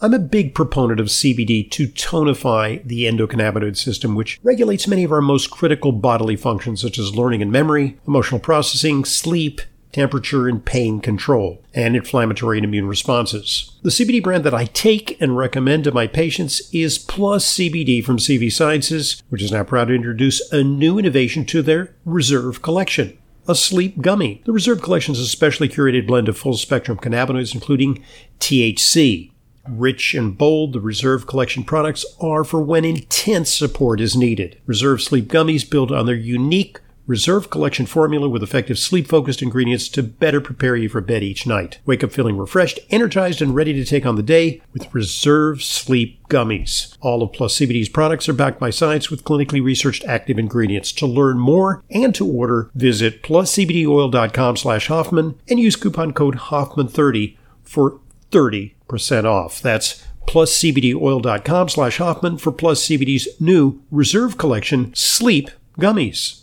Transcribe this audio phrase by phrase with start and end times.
[0.00, 5.10] I'm a big proponent of CBD to tonify the endocannabinoid system, which regulates many of
[5.10, 10.64] our most critical bodily functions, such as learning and memory, emotional processing, sleep, temperature and
[10.64, 13.72] pain control, and inflammatory and immune responses.
[13.82, 18.18] The CBD brand that I take and recommend to my patients is Plus CBD from
[18.18, 23.18] CV Sciences, which is now proud to introduce a new innovation to their Reserve collection.
[23.48, 24.42] A sleep gummy.
[24.44, 28.04] The Reserve collection is a specially curated blend of full spectrum cannabinoids, including
[28.38, 29.32] THC,
[29.68, 34.58] Rich and bold, the Reserve Collection products are for when intense support is needed.
[34.66, 39.88] Reserve Sleep Gummies build on their unique Reserve Collection formula with effective sleep focused ingredients
[39.88, 41.78] to better prepare you for bed each night.
[41.86, 46.20] Wake up feeling refreshed, energized, and ready to take on the day with Reserve Sleep
[46.28, 46.98] Gummies.
[47.00, 50.92] All of Plus CBD's products are backed by science with clinically researched active ingredients.
[50.92, 57.38] To learn more and to order, visit pluscbdoil.com slash Hoffman and use coupon code Hoffman30
[57.62, 59.60] for 30% off.
[59.60, 66.42] That's pluscbdoil.com slash Hoffman for Plus CBD's new Reserve Collection Sleep Gummies.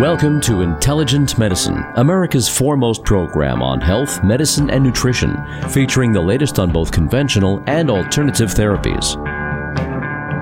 [0.00, 5.36] Welcome to Intelligent Medicine, America's foremost program on health, medicine, and nutrition,
[5.68, 9.16] featuring the latest on both conventional and alternative therapies.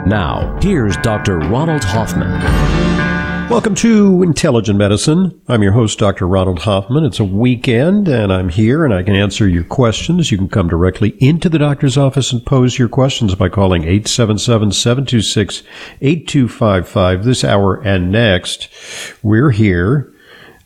[0.06, 1.38] Now, here's Dr.
[1.38, 3.17] Ronald Hoffman.
[3.50, 5.40] Welcome to Intelligent Medicine.
[5.48, 6.28] I'm your host, Dr.
[6.28, 7.06] Ronald Hoffman.
[7.06, 10.30] It's a weekend, and I'm here and I can answer your questions.
[10.30, 14.72] You can come directly into the doctor's office and pose your questions by calling 877
[14.72, 15.62] 726
[16.02, 18.68] 8255 this hour and next.
[19.22, 20.12] We're here.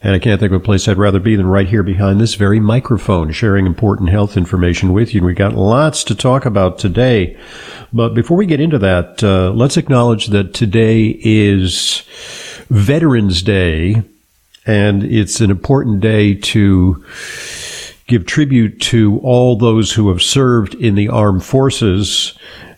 [0.05, 2.35] And I can't think of a place I'd rather be than right here behind this
[2.35, 5.21] very microphone, sharing important health information with you.
[5.21, 7.39] And we got lots to talk about today.
[7.93, 12.03] But before we get into that, uh, let's acknowledge that today is
[12.73, 14.03] Veterans Day,
[14.65, 17.05] and it's an important day to
[18.07, 22.33] give tribute to all those who have served in the armed forces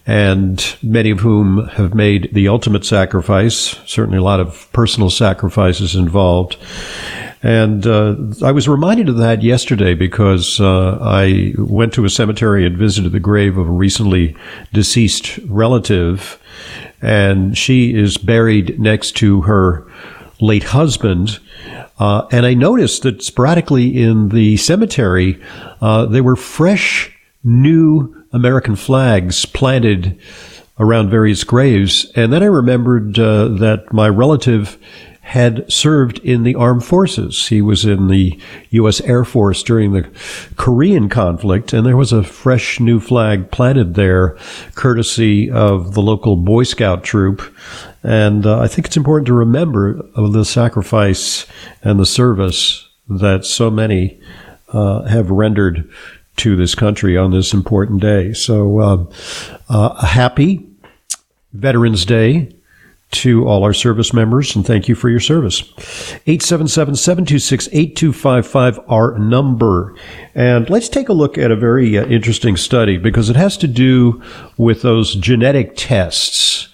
[0.05, 5.95] and many of whom have made the ultimate sacrifice, certainly a lot of personal sacrifices
[5.95, 6.57] involved.
[7.45, 12.67] And uh, I was reminded of that yesterday because uh, I went to a cemetery
[12.67, 14.35] and visited the grave of a recently
[14.73, 16.41] deceased relative,
[17.03, 19.87] and she is buried next to her
[20.41, 21.39] late husband.
[21.99, 25.41] Uh, and I noticed that sporadically in the cemetery,
[25.81, 27.13] uh, there were fresh,
[27.43, 30.19] new American flags planted
[30.79, 32.11] around various graves.
[32.17, 34.77] And then I remembered uh, that my relative
[35.25, 37.49] had served in the armed forces.
[37.49, 38.39] He was in the
[38.71, 39.01] U.S.
[39.01, 40.07] Air Force during the
[40.57, 44.37] Korean conflict, and there was a fresh new flag planted there,
[44.75, 47.41] courtesy of the local Boy Scout troop.
[48.03, 51.47] And uh, I think it's important to remember the sacrifice
[51.83, 54.21] and the service that so many
[54.75, 55.91] uh, have rendered
[56.37, 58.35] to this country on this important day.
[58.35, 59.07] So, uh,
[59.71, 60.69] uh happy
[61.55, 62.54] Veterans Day
[63.15, 65.63] to all our service members and thank you for your service.
[66.27, 69.95] 877-726-8255 our number.
[70.35, 73.69] And let's take a look at a very uh, interesting study because it has to
[73.69, 74.21] do
[74.59, 76.69] with those genetic tests.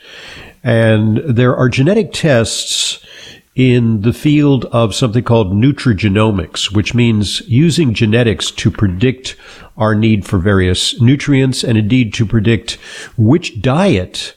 [0.62, 3.05] And there are genetic tests
[3.55, 9.34] in the field of something called nutrigenomics, which means using genetics to predict
[9.77, 12.75] our need for various nutrients and indeed to predict
[13.17, 14.37] which diet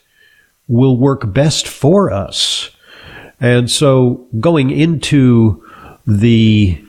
[0.67, 2.69] will work best for us.
[3.39, 5.63] And so going into
[6.07, 6.81] the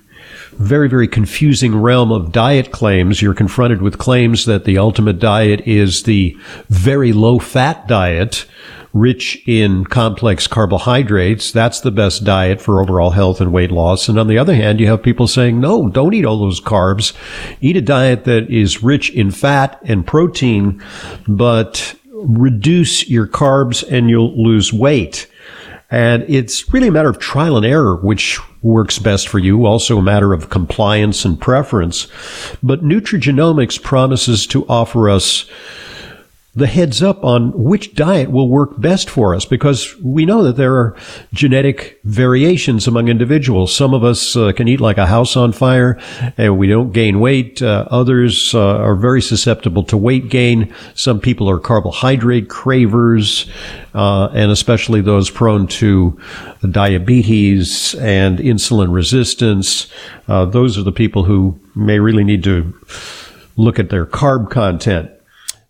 [0.53, 5.61] very, very confusing realm of diet claims, you're confronted with claims that the ultimate diet
[5.67, 6.37] is the
[6.69, 8.47] very low fat diet,
[8.93, 11.51] rich in complex carbohydrates.
[11.51, 14.09] That's the best diet for overall health and weight loss.
[14.09, 17.13] And on the other hand, you have people saying, no, don't eat all those carbs.
[17.61, 20.81] Eat a diet that is rich in fat and protein,
[21.27, 25.29] but reduce your carbs and you'll lose weight.
[25.91, 29.67] And it's really a matter of trial and error, which works best for you.
[29.67, 32.09] Also a matter of compliance and preference.
[32.63, 35.45] But nutrigenomics promises to offer us
[36.56, 40.56] the heads up on which diet will work best for us because we know that
[40.56, 40.97] there are
[41.33, 43.74] genetic variations among individuals.
[43.74, 45.98] Some of us uh, can eat like a house on fire
[46.36, 47.60] and we don't gain weight.
[47.60, 50.72] Uh, others uh, are very susceptible to weight gain.
[50.95, 53.50] Some people are carbohydrate cravers,
[53.92, 56.21] uh, and especially those prone to
[56.71, 59.89] diabetes and insulin resistance.
[60.28, 62.72] Uh, those are the people who may really need to
[63.57, 65.10] look at their carb content.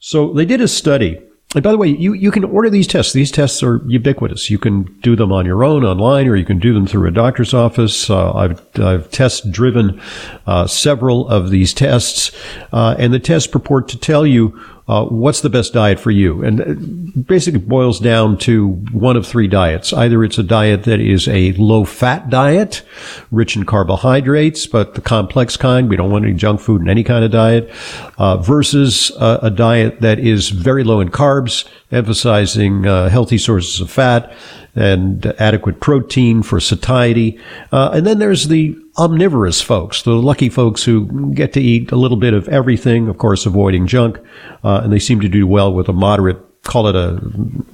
[0.07, 1.19] So they did a study
[1.55, 3.13] and by the way, you, you can order these tests.
[3.13, 4.51] These tests are ubiquitous.
[4.51, 7.13] You can do them on your own online, or you can do them through a
[7.13, 8.11] doctor's office.
[8.11, 10.01] Uh, I've, I've test driven
[10.49, 12.33] uh, several of these tests,
[12.73, 16.45] uh, and the tests purport to tell you uh, what's the best diet for you?
[16.45, 19.95] And it basically boils down to one of three diets.
[19.95, 22.83] Either it's a diet that is a low fat diet,
[23.31, 25.89] rich in carbohydrates, but the complex kind.
[25.89, 27.71] We don't want any junk food in any kind of diet,
[28.19, 33.81] uh, versus a, a, diet that is very low in carbs, emphasizing uh, healthy sources
[33.81, 34.37] of fat
[34.75, 37.39] and adequate protein for satiety.
[37.73, 41.97] Uh, and then there's the omnivorous folks, the lucky folks who get to eat a
[41.97, 44.19] little bit of everything, of course, avoiding junk,
[44.63, 47.21] uh, and they seem to do well with a moderate, call it a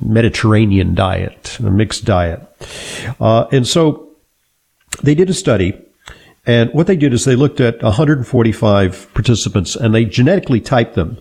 [0.00, 2.40] Mediterranean diet, a mixed diet.
[3.20, 4.08] Uh, and so
[5.02, 5.78] they did a study.
[6.46, 11.18] And what they did is they looked at 145 participants and they genetically typed them.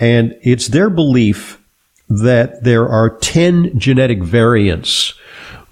[0.00, 1.62] And it's their belief
[2.08, 5.14] that there are 10 genetic variants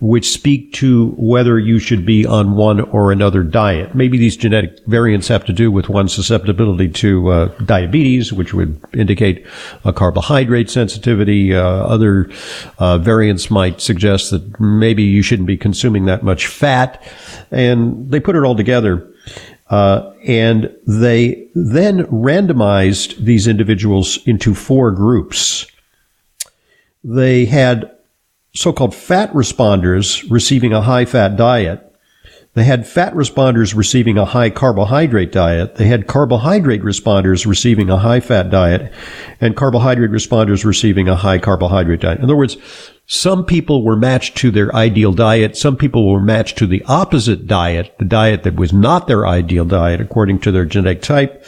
[0.00, 3.94] which speak to whether you should be on one or another diet.
[3.94, 8.80] Maybe these genetic variants have to do with one's susceptibility to uh, diabetes, which would
[8.92, 9.46] indicate
[9.84, 11.54] a carbohydrate sensitivity.
[11.54, 12.30] Uh, other
[12.78, 17.02] uh, variants might suggest that maybe you shouldn't be consuming that much fat.
[17.50, 19.10] And they put it all together.
[19.70, 25.66] Uh, and they then randomized these individuals into four groups
[27.04, 27.93] they had
[28.54, 31.90] so-called fat responders receiving a high fat diet.
[32.54, 35.74] They had fat responders receiving a high carbohydrate diet.
[35.74, 38.92] They had carbohydrate responders receiving a high fat diet
[39.40, 42.18] and carbohydrate responders receiving a high carbohydrate diet.
[42.18, 42.56] In other words,
[43.06, 45.56] some people were matched to their ideal diet.
[45.56, 49.64] Some people were matched to the opposite diet, the diet that was not their ideal
[49.64, 51.44] diet according to their genetic type.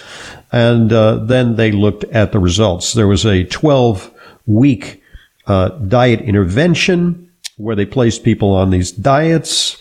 [0.50, 2.94] And uh, then they looked at the results.
[2.94, 4.12] There was a 12
[4.46, 5.04] week
[5.46, 9.76] uh, diet intervention where they placed people on these diets.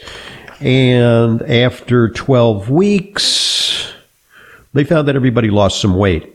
[0.59, 3.91] And after 12 weeks,
[4.73, 6.31] they found that everybody lost some weight.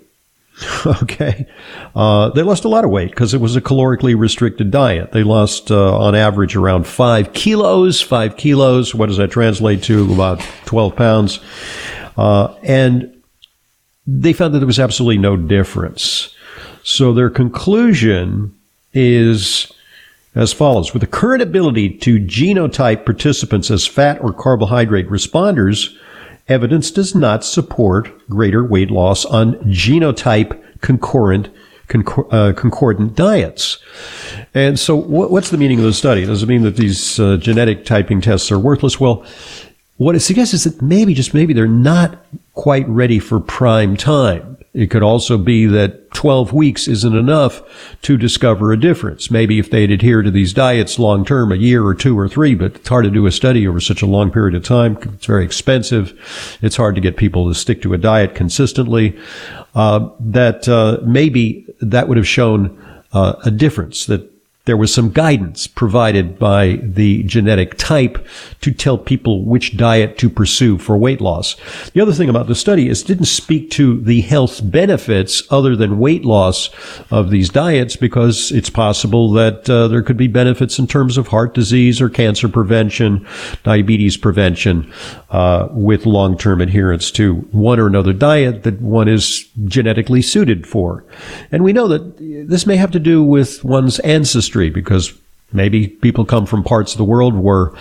[0.87, 1.47] okay.
[1.95, 5.13] Uh, they lost a lot of weight because it was a calorically restricted diet.
[5.13, 8.03] They lost, uh, on average, around five kilos.
[8.03, 8.95] Five kilos.
[8.95, 10.13] What does that translate to?
[10.13, 11.41] About 12 pounds.
[12.17, 13.23] Uh, and
[14.07, 16.35] they found that there was absolutely no difference.
[16.83, 18.55] So their conclusion
[18.93, 19.73] is
[20.35, 20.93] as follows.
[20.93, 25.97] With the current ability to genotype participants as fat or carbohydrate responders,
[26.49, 31.49] evidence does not support greater weight loss on genotype concurrent
[31.93, 33.79] uh, concordant diets.
[34.55, 36.25] And so, what's the meaning of the study?
[36.25, 39.01] Does it mean that these uh, genetic typing tests are worthless?
[39.01, 39.25] Well,
[39.97, 44.50] what it suggests is that maybe, just maybe, they're not quite ready for prime time.
[44.73, 47.61] It could also be that 12 weeks isn't enough
[48.03, 49.29] to discover a difference.
[49.29, 52.55] Maybe if they'd adhere to these diets long term, a year or two or three,
[52.55, 54.97] but it's hard to do a study over such a long period of time.
[55.15, 56.59] It's very expensive.
[56.63, 59.19] It's hard to get people to stick to a diet consistently.
[59.75, 64.30] Uh, that uh, maybe that would have shown uh, a difference that
[64.67, 68.27] there was some guidance provided by the genetic type
[68.61, 71.57] to tell people which diet to pursue for weight loss.
[71.95, 75.75] The other thing about the study is it didn't speak to the health benefits other
[75.75, 76.69] than weight loss
[77.11, 81.29] of these diets because it's possible that uh, there could be benefits in terms of
[81.29, 83.27] heart disease or cancer prevention,
[83.65, 84.93] diabetes prevention,
[85.31, 91.03] uh, with long-term adherence to one or another diet that one is genetically suited for.
[91.51, 95.13] And we know that this may have to do with one's ancestry because
[95.53, 97.73] maybe people come from parts of the world where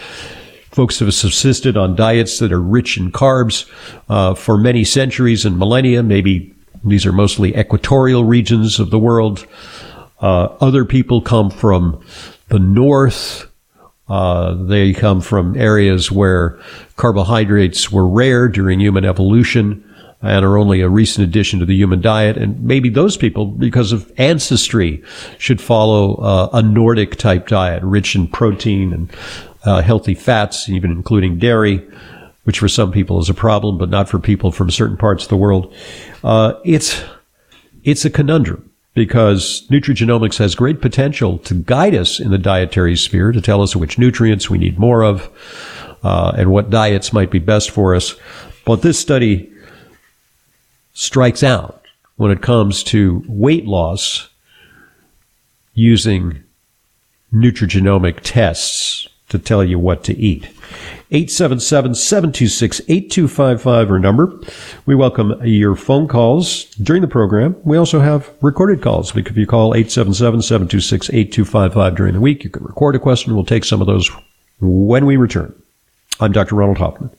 [0.72, 3.70] folks have subsisted on diets that are rich in carbs
[4.08, 6.04] uh, for many centuries and millennia.
[6.04, 9.46] Maybe these are mostly equatorial regions of the world.
[10.22, 12.04] Uh, other people come from
[12.50, 13.46] the north.
[14.08, 16.60] Uh, they come from areas where
[16.96, 19.84] carbohydrates were rare during human evolution
[20.22, 22.38] and are only a recent addition to the human diet.
[22.38, 25.02] And maybe those people, because of ancestry,
[25.38, 29.10] should follow uh, a Nordic type diet, rich in protein and
[29.64, 31.88] uh, healthy fats, even including dairy,
[32.44, 35.30] which for some people is a problem, but not for people from certain parts of
[35.30, 35.74] the world.
[36.24, 37.04] Uh, it's
[37.84, 43.32] it's a conundrum because nutrigenomics has great potential to guide us in the dietary sphere,
[43.32, 45.30] to tell us which nutrients we need more of,
[46.04, 48.16] uh, and what diets might be best for us.
[48.66, 49.50] But this study
[51.00, 51.82] strikes out
[52.18, 54.30] when it comes to weight loss
[55.74, 56.44] using
[57.34, 60.44] nutrigenomic tests to tell you what to eat.
[61.12, 64.38] 877 726 8255 our number.
[64.86, 67.56] We welcome your phone calls during the program.
[67.64, 69.16] We also have recorded calls.
[69.16, 73.34] If you call 877 726 8255 during the week, you can record a question.
[73.34, 74.12] We'll take some of those
[74.60, 75.56] when we return.
[76.20, 76.56] I'm Dr.
[76.56, 77.10] Ronald Hoffman.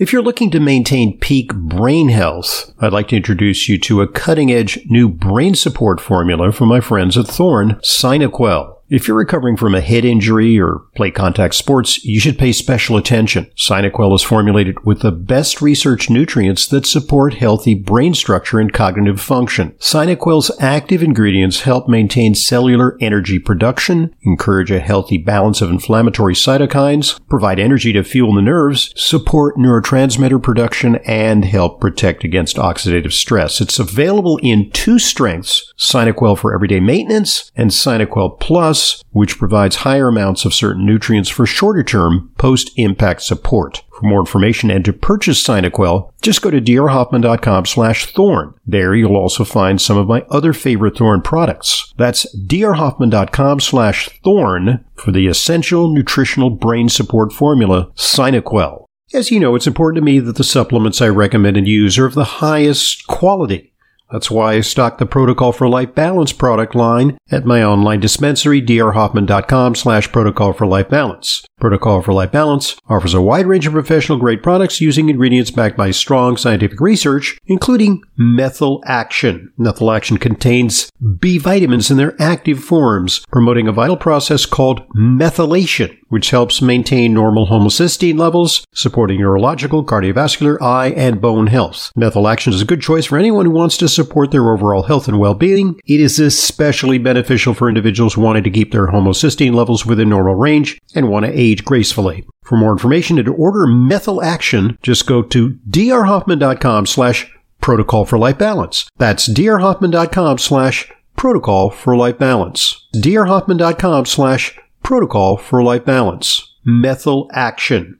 [0.00, 4.08] If you're looking to maintain peak brain health, I'd like to introduce you to a
[4.08, 8.79] cutting edge new brain support formula from my friends at Thorne, SynaQuell.
[8.90, 12.96] If you're recovering from a head injury or play contact sports, you should pay special
[12.96, 13.48] attention.
[13.56, 19.20] SynaQuell is formulated with the best research nutrients that support healthy brain structure and cognitive
[19.20, 19.76] function.
[19.78, 27.20] SynaQuell's active ingredients help maintain cellular energy production, encourage a healthy balance of inflammatory cytokines,
[27.28, 33.60] provide energy to fuel the nerves, support neurotransmitter production, and help protect against oxidative stress.
[33.60, 39.76] It's available in two strengths, SynaQuell for everyday maintenance and SynaQuell Plus Plus, which provides
[39.76, 43.82] higher amounts of certain nutrients for shorter term post impact support.
[43.92, 48.54] For more information and to purchase SynaQuell, just go to drhoffman.com slash thorne.
[48.66, 51.92] There you'll also find some of my other favorite Thorne products.
[51.98, 58.86] That's drhoffman.com slash thorne for the essential nutritional brain support formula, SynaQuell.
[59.12, 62.06] As you know, it's important to me that the supplements I recommend and use are
[62.06, 63.69] of the highest quality.
[64.10, 68.60] That's why I stock the Protocol for Life Balance product line at my online dispensary,
[68.60, 71.44] drhoffman.com slash protocol for life balance.
[71.60, 75.76] Protocol for Life Balance offers a wide range of professional grade products using ingredients backed
[75.76, 79.52] by strong scientific research, including methyl action.
[79.58, 85.96] Methyl action contains B vitamins in their active forms, promoting a vital process called methylation,
[86.08, 91.92] which helps maintain normal homocysteine levels, supporting neurological, cardiovascular, eye, and bone health.
[91.94, 95.08] Methyl action is a good choice for anyone who wants to support their overall health
[95.08, 95.78] and well-being.
[95.86, 100.80] It is especially beneficial for individuals wanting to keep their homocysteine levels within normal range
[100.94, 102.26] and want to age age gracefully.
[102.42, 107.30] For more information and to order methyl action, just go to drhoffman.com slash
[107.60, 108.88] protocol for life balance.
[108.98, 112.88] That's drhoffman.com slash protocol for life balance.
[112.96, 116.56] drhoffman.com slash protocol for life balance.
[116.64, 117.99] Methyl action.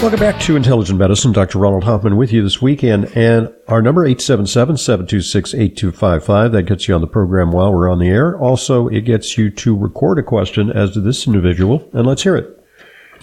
[0.00, 1.32] Welcome back to Intelligent Medicine.
[1.32, 1.58] Dr.
[1.58, 3.06] Ronald Hoffman with you this weekend.
[3.16, 6.52] And our number 877-726-8255.
[6.52, 8.38] That gets you on the program while we're on the air.
[8.38, 11.90] Also, it gets you to record a question as to this individual.
[11.92, 12.64] And let's hear it.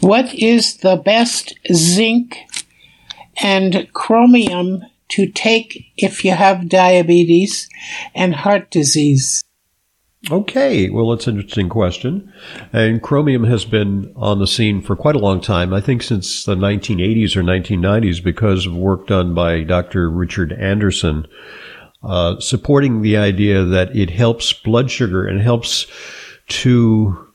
[0.02, 2.40] What is the best zinc
[3.38, 7.70] and chromium to take if you have diabetes
[8.14, 9.45] and heart disease?
[10.32, 12.34] Okay, well, that's an interesting question.
[12.74, 16.46] And chromium has been on the scene for quite a long time, I think since
[16.46, 20.10] the 1980s or 1990s, because of work done by Dr.
[20.10, 21.28] Richard Anderson,
[22.04, 25.86] uh, supporting the idea that it helps blood sugar and helps
[26.48, 27.26] to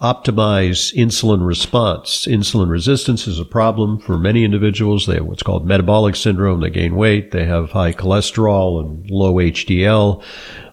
[0.00, 2.26] optimize insulin response.
[2.26, 5.06] Insulin resistance is a problem for many individuals.
[5.06, 6.60] They have what's called metabolic syndrome.
[6.60, 7.30] They gain weight.
[7.30, 10.22] They have high cholesterol and low HDL.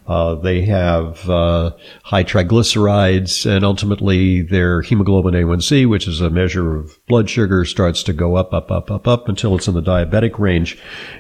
[0.06, 1.72] Uh, they have uh,
[2.04, 8.04] high triglycerides, and ultimately their hemoglobin A1C, which is a measure of blood sugar, starts
[8.04, 10.78] to go up, up, up, up, up until it's in the diabetic range.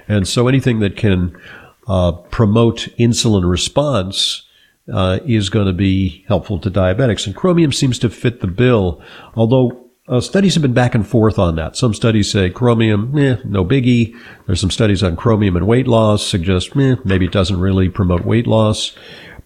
[0.07, 1.39] And so anything that can
[1.87, 4.43] uh, promote insulin response
[4.91, 7.25] uh, is going to be helpful to diabetics.
[7.25, 9.01] And chromium seems to fit the bill,
[9.35, 11.77] although uh, studies have been back and forth on that.
[11.77, 14.15] Some studies say chromium, eh, no biggie.
[14.45, 18.25] There's some studies on chromium and weight loss suggest, eh, maybe it doesn't really promote
[18.25, 18.95] weight loss,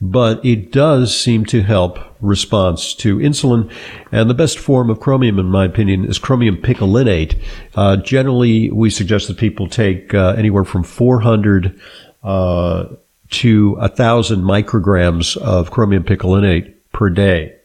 [0.01, 3.71] but it does seem to help response to insulin.
[4.11, 7.39] And the best form of chromium, in my opinion, is chromium picolinate.
[7.75, 11.79] Uh, generally, we suggest that people take uh, anywhere from 400
[12.23, 12.85] uh,
[13.29, 17.55] to 1,000 micrograms of chromium picolinate per day.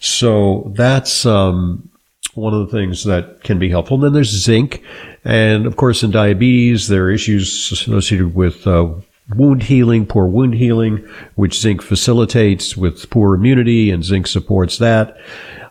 [0.00, 1.88] So that's um,
[2.36, 3.96] one of the things that can be helpful.
[3.96, 4.82] And then there's zinc.
[5.24, 8.88] And of course, in diabetes, there are issues associated with uh,
[9.34, 15.16] wound healing, poor wound healing, which zinc facilitates with poor immunity, and zinc supports that.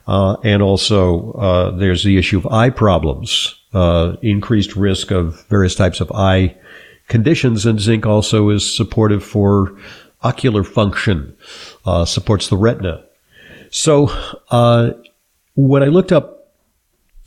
[0.07, 5.75] Uh, and also, uh, there's the issue of eye problems, uh, increased risk of various
[5.75, 6.55] types of eye
[7.07, 9.75] conditions, and zinc also is supportive for
[10.21, 11.35] ocular function,
[11.85, 13.03] uh, supports the retina.
[13.71, 14.09] So,
[14.51, 14.91] uh,
[15.55, 16.34] when I looked up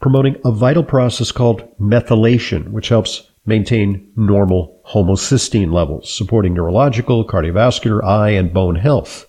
[0.00, 8.02] promoting a vital process called methylation, which helps maintain normal homocysteine levels, supporting neurological, cardiovascular,
[8.04, 9.26] eye, and bone health.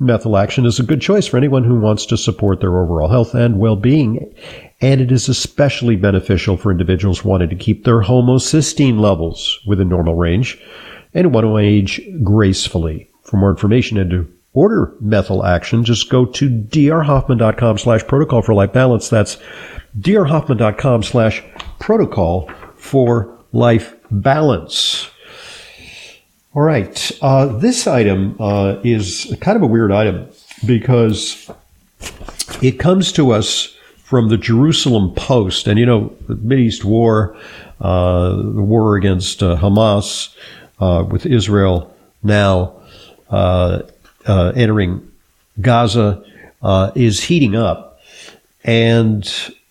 [0.00, 3.32] Methyl action is a good choice for anyone who wants to support their overall health
[3.32, 4.34] and well-being,
[4.80, 10.16] and it is especially beneficial for individuals wanting to keep their homocysteine levels within normal
[10.16, 10.60] range
[11.14, 13.08] and want to age gracefully.
[13.22, 18.52] For more information and to order methyl action, just go to drhoffman.com slash protocol for
[18.52, 19.08] life balance.
[19.08, 19.38] That's
[20.00, 21.42] drhoffman.com slash
[21.78, 25.08] protocol for life balance.
[26.54, 27.10] All right.
[27.20, 30.28] Uh, this item uh, is kind of a weird item
[30.64, 31.50] because
[32.62, 35.66] it comes to us from the Jerusalem Post.
[35.66, 37.36] And, you know, the Mideast War,
[37.80, 40.32] uh, the war against uh, Hamas
[40.78, 41.92] uh, with Israel
[42.22, 42.80] now
[43.30, 43.82] uh,
[44.24, 45.10] entering
[45.60, 46.22] Gaza
[46.94, 47.98] is heating up.
[48.62, 49.24] And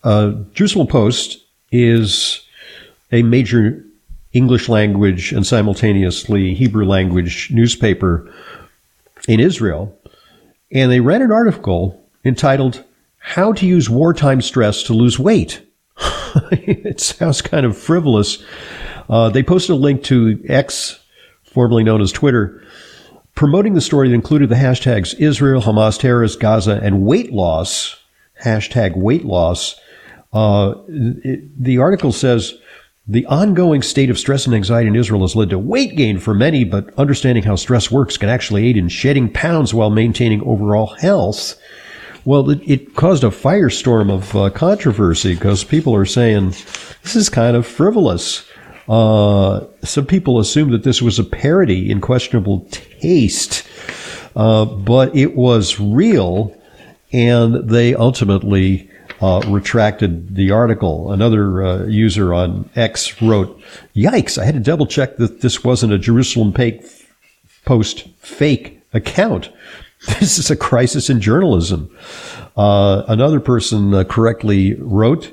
[0.03, 2.45] Jerusalem Post is
[3.13, 3.85] a major
[4.33, 8.31] English language and simultaneously Hebrew language newspaper
[9.27, 9.97] in Israel.
[10.71, 12.83] And they read an article entitled,
[13.19, 15.65] How to Use Wartime Stress to Lose Weight.
[16.51, 18.43] it sounds kind of frivolous.
[19.07, 20.99] Uh, they posted a link to X,
[21.43, 22.63] formerly known as Twitter,
[23.35, 27.97] promoting the story that included the hashtags Israel, Hamas terrorists, Gaza, and weight loss.
[28.43, 29.79] Hashtag weight loss.
[30.33, 32.55] Uh, it, the article says
[33.05, 36.33] the ongoing state of stress and anxiety in Israel has led to weight gain for
[36.33, 40.87] many, but understanding how stress works can actually aid in shedding pounds while maintaining overall
[40.95, 41.59] health.
[42.23, 46.51] Well, it, it caused a firestorm of uh, controversy because people are saying
[47.01, 48.47] this is kind of frivolous.
[48.87, 53.67] Uh, some people assumed that this was a parody in questionable taste,
[54.37, 56.55] uh, but it was real,
[57.11, 58.89] and they ultimately
[59.23, 61.13] uh, retracted the article.
[61.13, 63.57] Another uh, user on X wrote,
[63.95, 64.37] "Yikes!
[64.37, 66.53] I had to double check that this wasn't a Jerusalem
[67.63, 69.49] Post fake account.
[70.19, 71.89] This is a crisis in journalism."
[72.57, 75.31] Uh, another person uh, correctly wrote,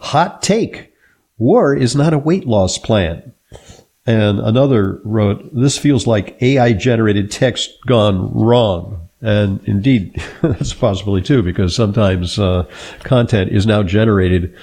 [0.00, 0.92] "Hot take:
[1.38, 3.32] War is not a weight loss plan."
[4.06, 10.76] And another wrote, "This feels like AI generated text gone wrong." And indeed, that's a
[10.76, 12.64] possibility too, because sometimes uh,
[13.00, 14.56] content is now generated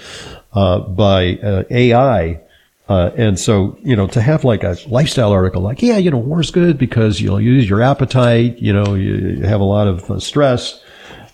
[0.54, 2.42] uh, by uh, AI.
[2.90, 6.18] Uh, and so, you know, to have like a lifestyle article like, yeah, you know,
[6.18, 10.20] war's good because you'll use your appetite, you know, you have a lot of uh,
[10.20, 10.82] stress.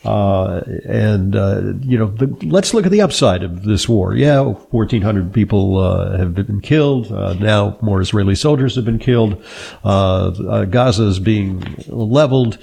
[0.03, 4.13] Uh, and, uh, you know, the, let's look at the upside of this war.
[4.15, 7.11] Yeah, 1,400 people uh, have been killed.
[7.11, 9.43] Uh, now more Israeli soldiers have been killed.
[9.83, 12.57] Uh, Gaza is being leveled.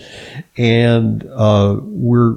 [0.58, 2.36] And we're,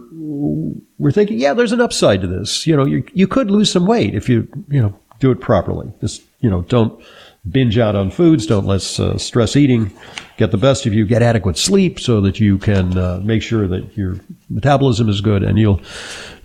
[0.97, 2.65] we're thinking, yeah, there's an upside to this.
[2.65, 5.91] You know, you, you could lose some weight if you, you know, do it properly.
[5.99, 7.03] Just, you know, don't
[7.49, 8.45] binge out on foods.
[8.45, 9.91] Don't let stress eating
[10.37, 13.67] get the best of you, get adequate sleep so that you can uh, make sure
[13.67, 14.17] that your
[14.49, 15.81] metabolism is good, and you'll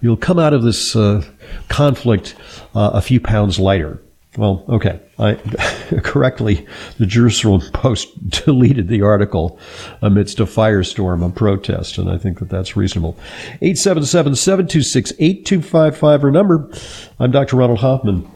[0.01, 1.23] you'll come out of this uh,
[1.69, 2.35] conflict
[2.75, 4.03] uh, a few pounds lighter.
[4.37, 5.01] Well, okay.
[5.19, 5.35] I
[6.05, 6.67] correctly,
[6.99, 9.59] the Jerusalem Post deleted the article
[10.03, 13.17] amidst a firestorm of protest, and I think that that's reasonable.
[13.63, 16.71] 877-726-8255 our number.
[17.19, 17.57] I'm Dr.
[17.57, 18.31] Ronald Hoffman,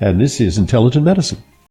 [0.00, 1.40] and this is Intelligent Medicine.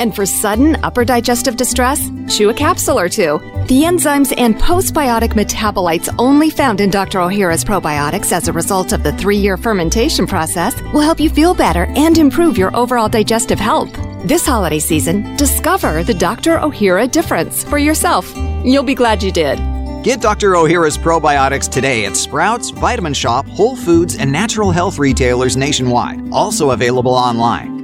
[0.00, 3.38] And for sudden upper digestive distress, chew a capsule or two.
[3.68, 7.18] The enzymes and postbiotic metabolites only found in Dr.
[7.18, 11.52] Ohhira's probiotics as a result of the three year fermentation process will help you feel
[11.52, 13.94] better and improve your overall digestive health.
[14.26, 16.58] This holiday season, discover the Dr.
[16.60, 18.32] O'Hara difference for yourself.
[18.64, 19.58] You'll be glad you did.
[20.02, 20.52] Get Dr.
[20.52, 26.22] Ohhira's probiotics today at Sprouts, Vitamin Shoppe, Whole Foods, and natural health retailers nationwide.
[26.32, 27.79] Also available online.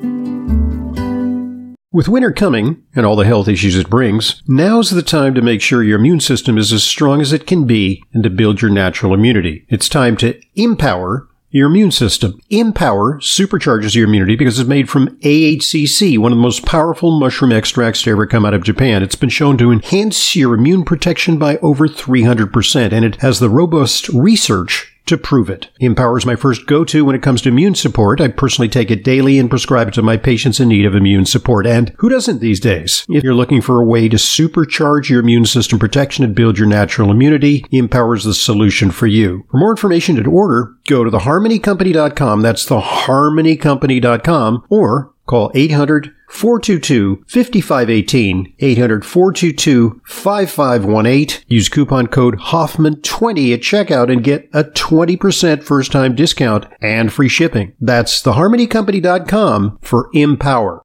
[1.96, 5.62] With winter coming and all the health issues it brings, now's the time to make
[5.62, 8.70] sure your immune system is as strong as it can be and to build your
[8.70, 9.64] natural immunity.
[9.70, 12.38] It's time to empower your immune system.
[12.50, 17.50] ImmPower supercharges your immunity because it's made from AHCC, one of the most powerful mushroom
[17.50, 19.02] extracts to ever come out of Japan.
[19.02, 23.48] It's been shown to enhance your immune protection by over 300%, and it has the
[23.48, 25.68] robust research to prove it.
[25.80, 28.20] ImmPower is my first go-to when it comes to immune support.
[28.20, 31.26] I personally take it daily and prescribe it to my patients in need of immune
[31.26, 31.66] support.
[31.66, 33.04] And who doesn't these days?
[33.08, 36.68] If you're looking for a way to supercharge your immune system protection and build your
[36.68, 39.46] natural immunity, ImmPower is the solution for you.
[39.50, 42.42] For more information and order, go to theharmonycompany.com.
[42.42, 51.44] That's theharmonycompany.com or call 800 422 5518 800 422 5518.
[51.48, 57.28] Use coupon code Hoffman20 at checkout and get a 20% first time discount and free
[57.28, 57.74] shipping.
[57.80, 60.80] That's theharmonycompany.com for ImmPower.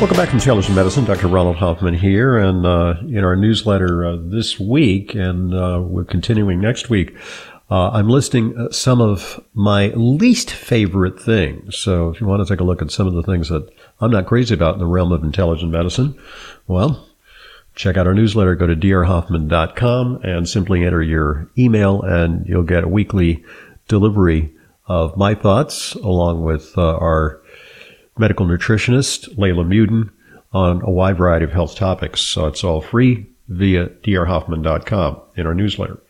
[0.00, 1.04] Welcome back to Intelligent Medicine.
[1.04, 1.28] Dr.
[1.28, 2.38] Ronald Hoffman here.
[2.38, 7.14] And uh, in our newsletter uh, this week, and uh, we're continuing next week,
[7.70, 11.76] uh, I'm listing uh, some of my least favorite things.
[11.76, 14.10] So if you want to take a look at some of the things that I'm
[14.10, 16.18] not crazy about in the realm of intelligent medicine,
[16.66, 17.08] well,
[17.76, 18.56] check out our newsletter.
[18.56, 23.44] Go to drhoffman.com and simply enter your email and you'll get a weekly
[23.86, 24.52] delivery
[24.86, 27.40] of my thoughts along with uh, our
[28.18, 30.10] medical nutritionist, Layla Muden,
[30.52, 32.20] on a wide variety of health topics.
[32.20, 36.00] So it's all free via drhoffman.com in our newsletter.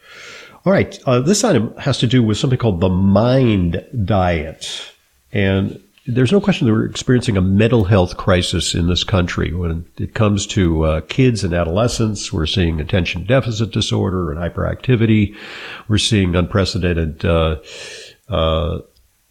[0.67, 0.99] All right.
[1.07, 4.93] Uh, this item has to do with something called the mind diet.
[5.33, 9.55] And there's no question that we're experiencing a mental health crisis in this country.
[9.55, 15.35] When it comes to uh, kids and adolescents, we're seeing attention deficit disorder and hyperactivity.
[15.89, 17.61] We're seeing unprecedented uh,
[18.29, 18.81] uh,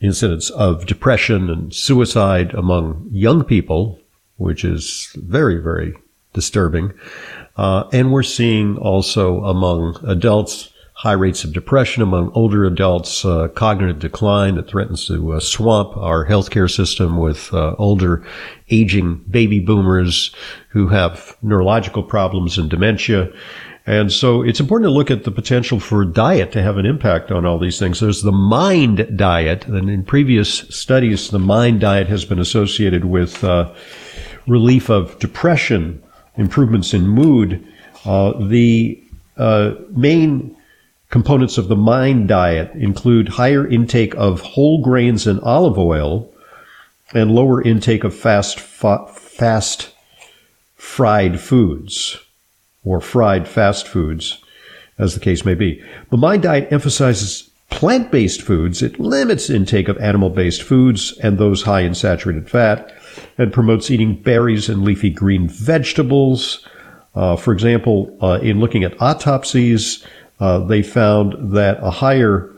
[0.02, 4.00] incidents of depression and suicide among young people,
[4.38, 5.94] which is very, very
[6.34, 6.94] disturbing.
[7.56, 13.48] Uh, and we're seeing also among adults high rates of depression among older adults, uh,
[13.56, 18.22] cognitive decline that threatens to uh, swamp our healthcare system with uh, older,
[18.70, 20.36] aging baby boomers
[20.68, 23.32] who have neurological problems and dementia.
[23.86, 27.32] And so it's important to look at the potential for diet to have an impact
[27.32, 28.02] on all these things.
[28.02, 33.42] There's the mind diet, and in previous studies, the mind diet has been associated with
[33.42, 33.74] uh,
[34.48, 36.04] relief of depression,
[36.36, 37.66] improvements in mood.
[38.04, 39.02] Uh, the
[39.38, 40.58] uh, main
[41.10, 46.32] components of the mind diet include higher intake of whole grains and olive oil,
[47.14, 49.94] and lower intake of fast fast
[50.76, 52.18] fried foods
[52.84, 54.42] or fried fast foods,
[54.98, 55.84] as the case may be.
[56.12, 61.38] The Mind Diet emphasizes plant based foods, it limits intake of animal based foods and
[61.38, 62.94] those high in saturated fat,
[63.38, 66.66] and promotes eating berries and leafy green vegetables.
[67.16, 70.06] Uh, for example, uh, in looking at autopsies,
[70.40, 72.50] uh, they found that a higher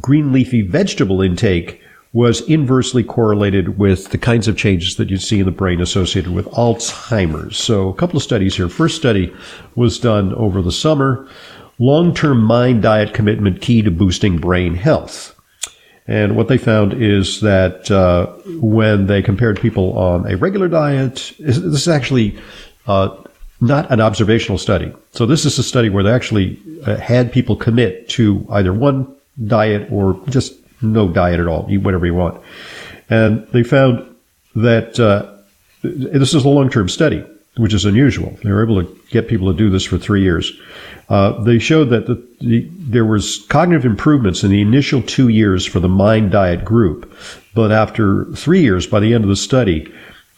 [0.00, 1.80] green leafy vegetable intake
[2.12, 6.32] was inversely correlated with the kinds of changes that you see in the brain associated
[6.32, 7.58] with Alzheimer's.
[7.58, 8.68] So, a couple of studies here.
[8.68, 9.34] First study
[9.76, 11.28] was done over the summer.
[11.78, 15.34] Long term mind diet commitment key to boosting brain health.
[16.06, 18.26] And what they found is that uh,
[18.58, 22.38] when they compared people on a regular diet, this is actually
[22.86, 23.14] uh,
[23.60, 24.92] not an observational study.
[25.12, 29.14] So this is a study where they actually uh, had people commit to either one
[29.46, 32.40] diet or just no diet at all, eat whatever you want.
[33.10, 34.14] And they found
[34.54, 35.32] that uh,
[35.82, 37.24] this is a long term study,
[37.56, 38.36] which is unusual.
[38.42, 40.52] They were able to get people to do this for three years.
[41.08, 45.64] Uh, they showed that the, the, there was cognitive improvements in the initial two years
[45.64, 47.16] for the mind diet group,
[47.54, 49.92] but after three years, by the end of the study,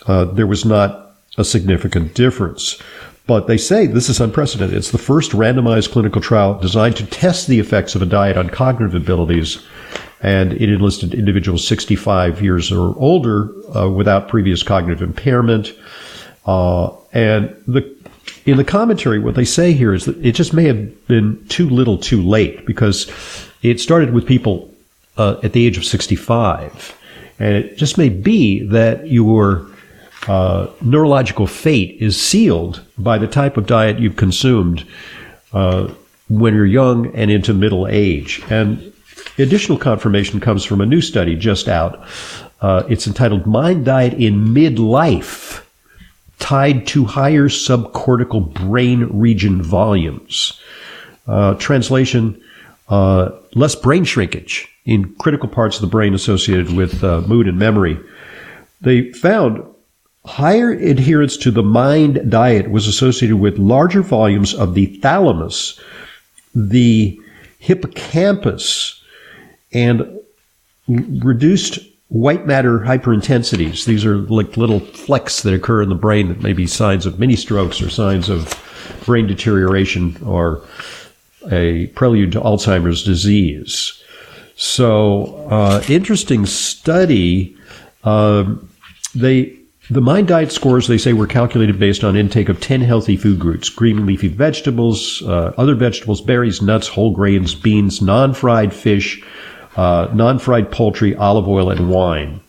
[0.06, 2.80] uh, there was not a significant difference.
[3.26, 4.76] But they say this is unprecedented.
[4.76, 8.50] It's the first randomized clinical trial designed to test the effects of a diet on
[8.50, 9.62] cognitive abilities
[10.22, 15.72] and it enlisted individuals 65 years or older uh, without previous cognitive impairment.
[16.44, 17.96] Uh, and the
[18.46, 21.68] in the commentary, what they say here is that it just may have been too
[21.68, 23.10] little, too late, because
[23.62, 24.72] it started with people
[25.16, 26.96] uh, at the age of 65,
[27.38, 29.66] and it just may be that your
[30.28, 34.87] uh, neurological fate is sealed by the type of diet you've consumed
[35.52, 35.92] uh,
[36.28, 38.42] when you're young and into middle age.
[38.50, 38.92] And
[39.38, 42.04] Additional confirmation comes from a new study just out
[42.61, 45.62] Uh, it's entitled Mind Diet in Midlife
[46.40, 50.61] Tied to Higher Subcortical Brain Region Volumes.
[51.26, 52.38] Uh, translation
[52.90, 57.59] uh, Less brain shrinkage in critical parts of the brain associated with uh, mood and
[57.59, 57.98] memory.
[58.83, 59.62] They found
[60.24, 65.80] higher adherence to the mind diet was associated with larger volumes of the thalamus,
[66.54, 67.18] the
[67.59, 69.02] hippocampus,
[69.72, 70.20] and
[70.88, 71.78] reduced
[72.09, 73.85] white matter hyperintensities.
[73.85, 77.18] These are like little flecks that occur in the brain that may be signs of
[77.18, 78.52] mini strokes or signs of
[79.06, 80.62] brain deterioration or
[81.50, 84.02] a prelude to Alzheimer's disease.
[84.56, 87.56] So, uh, interesting study.
[88.04, 88.68] Um,
[89.14, 89.60] they
[89.90, 93.40] the Mind Diet scores, they say, were calculated based on intake of 10 healthy food
[93.40, 99.22] groups green leafy vegetables, uh, other vegetables, berries, nuts, whole grains, beans, non fried fish,
[99.76, 102.40] uh, non fried poultry, olive oil, and wine,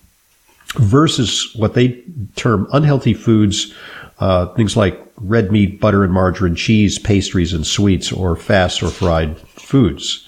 [0.76, 2.04] versus what they
[2.36, 3.74] term unhealthy foods,
[4.20, 8.90] uh, things like red meat, butter and margarine, cheese, pastries, and sweets, or fast or
[8.90, 10.28] fried foods.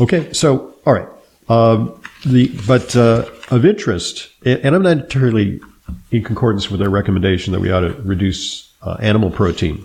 [0.00, 1.08] Okay, so, all right.
[1.50, 5.60] Um, the, but uh, of interest, and I'm not entirely
[6.10, 9.84] in concordance with their recommendation that we ought to reduce uh, animal protein.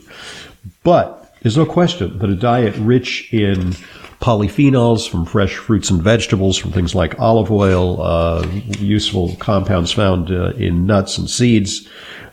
[0.83, 3.75] But there's no question that a diet rich in
[4.21, 8.45] polyphenols from fresh fruits and vegetables, from things like olive oil, uh,
[8.79, 11.87] useful compounds found uh, in nuts and seeds,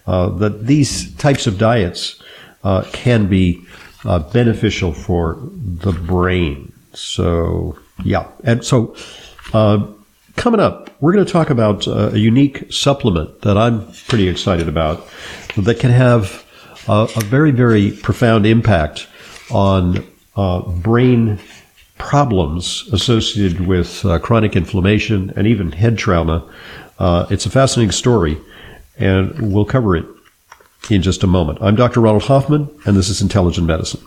[0.07, 2.21] uh, that these types of diets
[2.63, 3.63] uh, can be
[4.05, 6.73] uh, beneficial for the brain.
[6.95, 8.29] So, yeah.
[8.45, 8.97] And so,
[10.37, 14.69] coming up, we're going to talk about uh, a unique supplement that I'm pretty excited
[14.69, 15.07] about
[15.57, 16.45] that can have
[16.89, 19.07] a, a very, very profound impact
[19.51, 20.05] on
[20.37, 21.39] uh, brain
[21.99, 26.51] problems associated with uh, chronic inflammation and even head trauma.
[26.99, 28.39] Uh, it's a fascinating story,
[28.99, 30.07] and we'll cover it
[30.91, 31.59] in just a moment.
[31.61, 32.01] I'm Dr.
[32.01, 34.07] Ronald Hoffman, and this is Intelligent Medicine.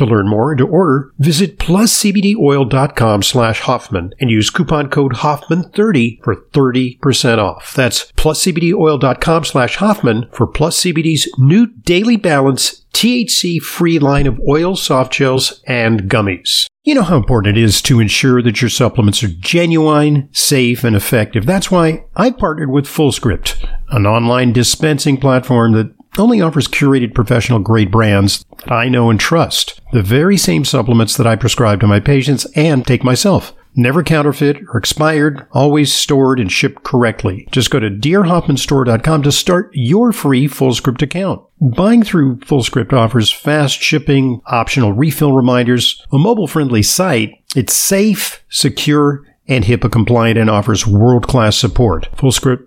[0.00, 6.24] To learn more and to order, visit pluscbdoil.com slash Hoffman and use coupon code Hoffman30
[6.24, 7.74] for 30% off.
[7.74, 14.82] That's pluscbdoil.com slash Hoffman for Plus CBD's new Daily Balance THC free line of oils,
[14.82, 16.64] soft gels, and gummies.
[16.82, 20.96] You know how important it is to ensure that your supplements are genuine, safe, and
[20.96, 21.44] effective.
[21.44, 27.58] That's why I partnered with FullScript, an online dispensing platform that only offers curated professional
[27.58, 29.80] grade brands that I know and trust.
[29.92, 33.54] The very same supplements that I prescribe to my patients and take myself.
[33.76, 37.46] Never counterfeit or expired, always stored and shipped correctly.
[37.52, 41.42] Just go to drhoffmanstore.com to start your free FullScript account.
[41.60, 47.32] Buying through FullScript offers fast shipping, optional refill reminders, a mobile friendly site.
[47.54, 52.08] It's safe, secure, and HIPAA compliant and offers world class support.
[52.16, 52.66] FullScript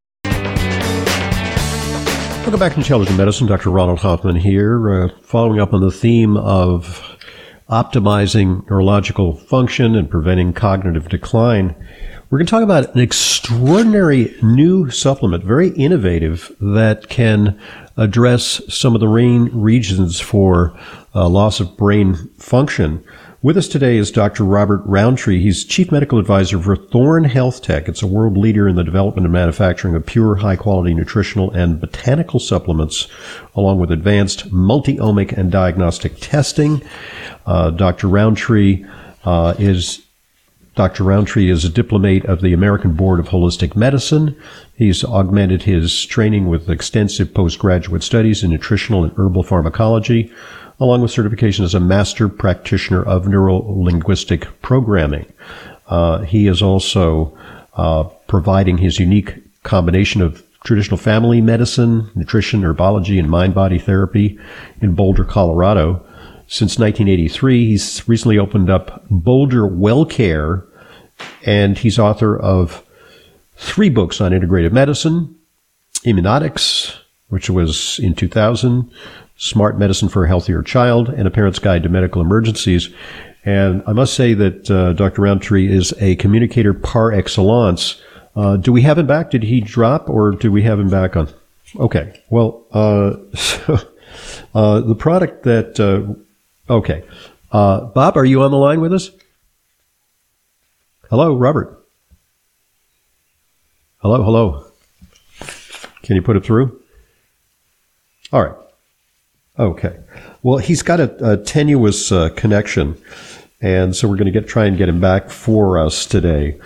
[2.41, 3.45] Welcome back to Intelligent Medicine.
[3.45, 3.69] Dr.
[3.69, 7.15] Ronald Hoffman here, uh, following up on the theme of
[7.69, 11.75] optimizing neurological function and preventing cognitive decline.
[12.29, 17.61] We're going to talk about an extraordinary new supplement, very innovative, that can
[17.95, 20.75] address some of the main regions for
[21.13, 23.05] uh, loss of brain function.
[23.43, 24.43] With us today is Dr.
[24.43, 25.41] Robert Rountree.
[25.41, 27.89] He's Chief Medical Advisor for Thorne Health Tech.
[27.89, 31.81] It's a world leader in the development and manufacturing of pure, high quality nutritional and
[31.81, 33.07] botanical supplements,
[33.55, 36.83] along with advanced multi-omic and diagnostic testing.
[37.47, 38.07] Uh, Dr.
[38.07, 38.85] Rountree
[39.25, 40.03] uh, is
[40.75, 41.03] Dr.
[41.03, 44.39] Rountree is a diplomate of the American Board of Holistic Medicine.
[44.75, 50.31] He's augmented his training with extensive postgraduate studies in nutritional and herbal pharmacology
[50.81, 55.31] along with certification as a master practitioner of neuro linguistic programming.
[55.87, 57.37] Uh, he is also
[57.75, 64.39] uh, providing his unique combination of traditional family medicine, nutrition, herbology, and mind body therapy
[64.81, 66.03] in Boulder, Colorado.
[66.47, 70.65] Since 1983, he's recently opened up Boulder Well Care,
[71.45, 72.83] and he's author of
[73.55, 75.35] three books on integrative medicine,
[76.03, 76.97] Immunotics,
[77.29, 78.91] which was in 2000,
[79.41, 82.89] Smart Medicine for a Healthier Child, and A Parent's Guide to Medical Emergencies.
[83.43, 85.23] And I must say that uh, Dr.
[85.23, 87.99] Rountree is a communicator par excellence.
[88.35, 89.31] Uh, do we have him back?
[89.31, 91.27] Did he drop, or do we have him back on?
[91.75, 92.21] Okay.
[92.29, 93.15] Well, uh,
[94.53, 95.79] uh the product that.
[95.79, 97.03] Uh, okay.
[97.51, 99.09] Uh, Bob, are you on the line with us?
[101.09, 101.83] Hello, Robert.
[104.03, 104.71] Hello, hello.
[106.03, 106.79] Can you put it through?
[108.31, 108.55] All right.
[109.61, 109.95] Okay.
[110.41, 112.99] Well, he's got a, a tenuous uh, connection,
[113.61, 116.59] and so we're going to get try and get him back for us today.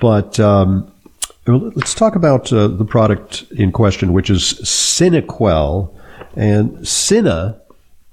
[0.00, 0.90] But um,
[1.46, 5.94] let's talk about uh, the product in question, which is SynaQuell,
[6.36, 7.60] and Syna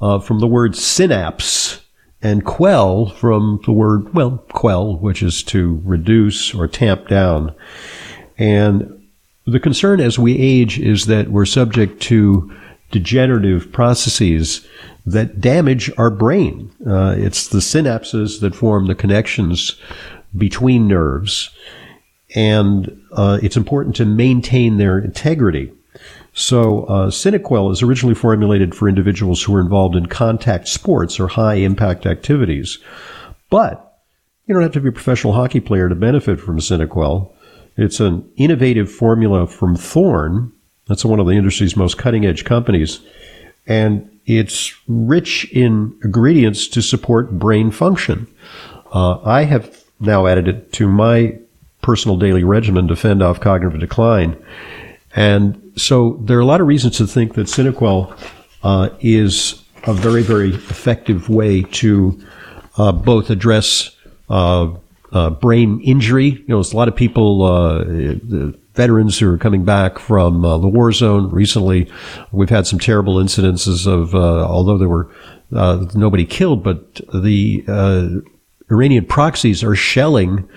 [0.02, 1.80] uh, from the word synapse,
[2.22, 7.56] and quell from the word well quell, which is to reduce or tamp down.
[8.38, 9.08] And
[9.48, 12.54] the concern as we age is that we're subject to
[12.92, 14.66] degenerative processes
[15.06, 16.72] that damage our brain.
[16.86, 19.76] Uh, it's the synapses that form the connections
[20.38, 21.50] between nerves,
[22.36, 25.72] and uh, it's important to maintain their integrity.
[26.34, 31.28] So, uh, SynaQuell is originally formulated for individuals who are involved in contact sports or
[31.28, 32.78] high impact activities.
[33.50, 34.02] But
[34.46, 37.32] you don't have to be a professional hockey player to benefit from SynaQuell.
[37.78, 40.52] It's an innovative formula from Thorne.
[40.88, 43.00] That's one of the industry's most cutting edge companies.
[43.68, 48.28] And it's rich in ingredients to support brain function.
[48.92, 51.38] Uh, I have now added it to my
[51.82, 54.42] personal daily regimen to fend off cognitive decline.
[55.16, 58.18] And so there are a lot of reasons to think that SynaQuell
[58.64, 62.20] uh, is a very, very effective way to
[62.78, 63.96] uh, both address
[64.30, 64.74] uh,
[65.12, 66.30] uh, brain injury.
[66.30, 70.58] You know, there's a lot of people, uh, veterans who are coming back from uh,
[70.58, 71.30] the war zone.
[71.32, 71.90] Recently,
[72.32, 75.10] we've had some terrible incidences of, uh, although there were
[75.54, 78.08] uh, nobody killed, but the uh,
[78.72, 80.50] Iranian proxies are shelling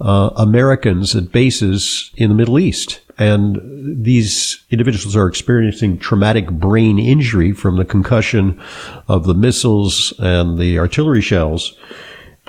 [0.00, 3.00] Americans at bases in the Middle East.
[3.18, 8.60] And these individuals are experiencing traumatic brain injury from the concussion
[9.06, 11.78] of the missiles and the artillery shells.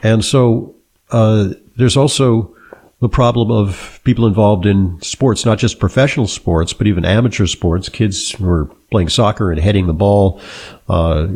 [0.01, 0.75] And so
[1.11, 2.55] uh, there's also
[3.03, 7.89] the problem of people involved in sports, not just professional sports, but even amateur sports.
[7.89, 10.39] Kids who are playing soccer and heading the ball,
[10.87, 11.27] uh,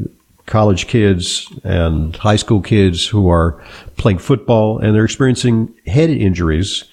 [0.45, 3.62] college kids and high school kids who are
[3.97, 6.86] playing football and they're experiencing head injuries.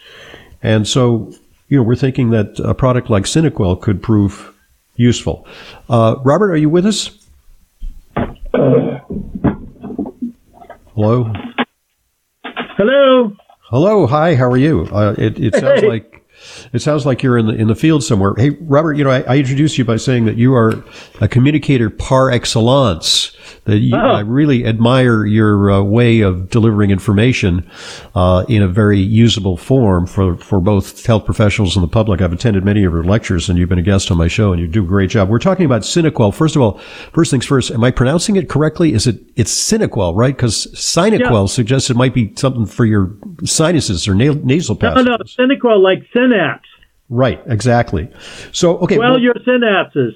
[0.61, 1.33] And so,
[1.69, 4.53] you know, we're thinking that a product like SynaQuell could prove
[4.97, 5.47] useful.
[5.89, 7.17] Uh, Robert, are you with us?
[10.97, 11.33] Hello?
[12.77, 13.37] Hello.
[13.75, 14.07] Hello.
[14.07, 14.37] Hi.
[14.37, 14.83] How are you?
[14.83, 15.89] Uh, it, it sounds hey.
[15.89, 16.24] like
[16.73, 18.35] it sounds like you're in the in the field somewhere.
[18.37, 18.95] Hey, Robert.
[18.95, 20.85] You know, I, I introduced you by saying that you are
[21.21, 23.99] a communicator par excellence that you, oh.
[23.99, 27.69] I really admire your uh, way of delivering information
[28.15, 32.21] uh, in a very usable form for, for both health professionals and the public.
[32.21, 34.61] I've attended many of your lectures and you've been a guest on my show and
[34.61, 35.29] you do a great job.
[35.29, 36.35] We're talking about SynaQuell.
[36.35, 36.79] First of all,
[37.13, 38.93] first things first, am I pronouncing it correctly?
[38.93, 40.37] Is it, it's SynaQuell, right?
[40.37, 41.53] Because SynaQuell yeah.
[41.53, 45.07] suggests it might be something for your sinuses or na- nasal passages.
[45.07, 46.69] No, no, SynaQuell like synapse.
[47.09, 48.11] Right, exactly.
[48.53, 48.99] So, okay.
[48.99, 50.13] Well, well your synapses.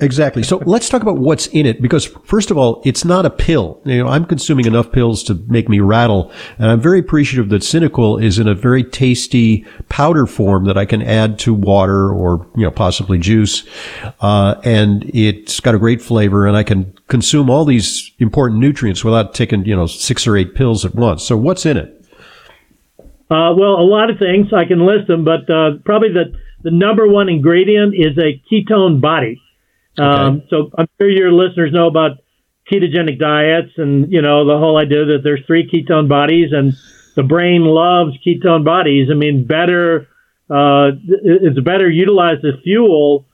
[0.00, 0.44] Exactly.
[0.44, 3.80] So let's talk about what's in it because first of all, it's not a pill.
[3.84, 7.62] You know, I'm consuming enough pills to make me rattle and I'm very appreciative that
[7.62, 12.46] SynaQuell is in a very tasty powder form that I can add to water or,
[12.56, 13.64] you know, possibly juice.
[14.20, 19.02] Uh, and it's got a great flavor and I can consume all these important nutrients
[19.02, 21.24] without taking, you know, six or eight pills at once.
[21.24, 21.97] So what's in it?
[23.30, 26.70] Uh, well, a lot of things I can list them, but uh, probably the, the
[26.70, 29.40] number one ingredient is a ketone body.
[29.98, 32.18] Um, so I'm sure your listeners know about
[32.70, 36.72] ketogenic diets and, you know, the whole idea that there's three ketone bodies and
[37.16, 39.08] the brain loves ketone bodies.
[39.10, 40.06] I mean, better,
[40.48, 43.26] uh, it's better utilized as fuel,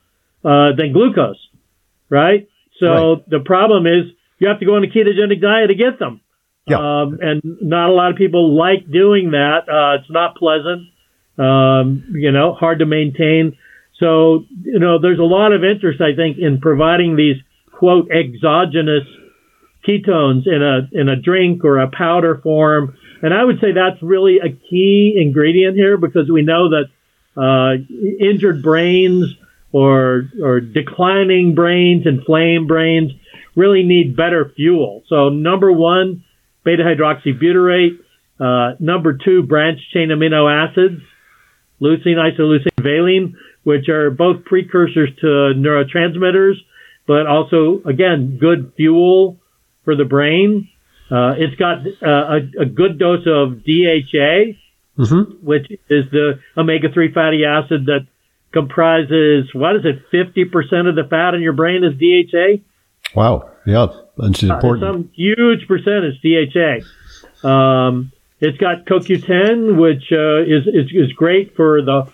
[0.44, 1.38] uh, than glucose,
[2.08, 2.48] right?
[2.80, 3.28] So right.
[3.28, 6.20] the problem is you have to go on a ketogenic diet to get them.
[6.66, 6.78] Yeah.
[6.78, 9.68] Um, and not a lot of people like doing that.
[9.68, 10.88] Uh, it's not pleasant.
[11.36, 13.56] Um, you know, hard to maintain.
[13.98, 17.36] So, you know, there's a lot of interest, I think, in providing these
[17.72, 19.04] quote exogenous
[19.86, 22.96] ketones in a in a drink or a powder form.
[23.22, 26.86] And I would say that's really a key ingredient here because we know that
[27.36, 27.82] uh,
[28.20, 29.34] injured brains
[29.72, 33.12] or or declining brains, inflamed brains,
[33.56, 35.02] really need better fuel.
[35.08, 36.23] So number one,
[36.64, 37.98] beta hydroxybutyrate.
[38.40, 41.00] Uh, number two, branch chain amino acids,
[41.80, 46.54] leucine, isoleucine, valine, which are both precursors to neurotransmitters,
[47.06, 49.38] but also again good fuel
[49.84, 50.68] for the brain.
[51.10, 54.56] Uh, it's got uh, a, a, good dose of DHA,
[54.98, 55.46] mm-hmm.
[55.46, 58.06] which is the omega 3 fatty acid that
[58.52, 62.64] comprises, what is it, 50% of the fat in your brain is DHA?
[63.14, 63.50] Wow.
[63.66, 63.88] Yeah.
[64.16, 64.84] That's uh, important.
[64.84, 67.48] Uh, some huge percentage DHA.
[67.48, 72.12] Um, it's got CoQ10, which uh, is, is, is great for the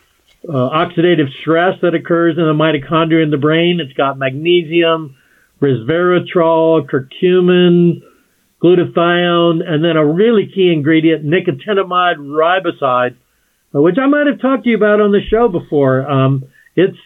[0.48, 3.80] uh, oxidative stress that occurs in the mitochondria in the brain.
[3.80, 5.16] It's got magnesium,
[5.60, 8.02] resveratrol, curcumin,
[8.62, 13.16] glutathione, and then a really key ingredient, nicotinamide riboside,
[13.74, 16.08] uh, which I might have talked to you about on the show before.
[16.10, 16.44] Um,
[16.76, 16.96] it's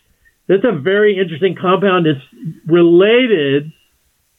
[0.46, 2.06] it's a very interesting compound.
[2.06, 2.20] It's
[2.66, 3.72] related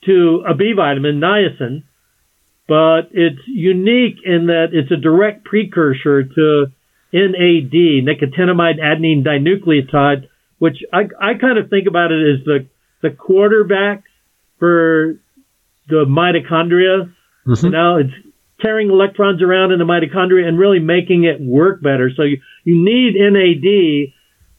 [0.06, 1.84] to a B vitamin, niacin,
[2.68, 6.68] but it's unique in that it's a direct precursor to
[7.14, 10.28] NAD, nicotinamide adenine dinucleotide,
[10.60, 12.68] which I, I kind of think about it as the
[13.02, 14.04] the quarterback
[14.58, 15.20] for
[15.88, 17.14] the mitochondria.
[17.46, 17.70] Mm-hmm.
[17.70, 18.14] Now it's
[18.62, 22.10] carrying electrons around in the mitochondria and really making it work better.
[22.16, 24.14] So you, you need NAD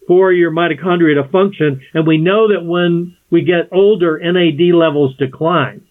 [0.07, 1.81] for your mitochondria to function.
[1.95, 5.83] And we know that when we get older, NAD levels decline.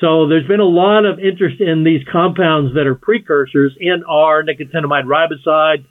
[0.00, 4.42] So there's been a lot of interest in these compounds that are precursors in our
[4.42, 5.84] nicotinamide riboside,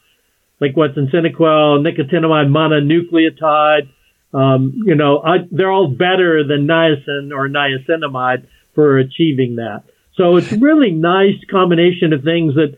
[0.60, 3.90] like what's in SynaQuell, nicotinamide mononucleotide,
[4.34, 9.84] um, you know, I, they're all better than niacin or niacinamide for achieving that.
[10.16, 12.78] So it's really nice combination of things that